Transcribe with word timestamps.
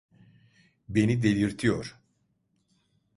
Beni 0.89 1.23
delirtiyor. 1.23 1.97